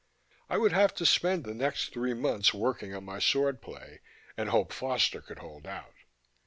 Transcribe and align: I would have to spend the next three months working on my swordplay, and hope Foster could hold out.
I 0.49 0.57
would 0.57 0.71
have 0.71 0.95
to 0.95 1.05
spend 1.05 1.43
the 1.43 1.53
next 1.53 1.93
three 1.93 2.15
months 2.15 2.55
working 2.55 2.95
on 2.95 3.03
my 3.03 3.19
swordplay, 3.19 4.01
and 4.35 4.49
hope 4.49 4.73
Foster 4.73 5.21
could 5.21 5.37
hold 5.37 5.67
out. 5.67 5.93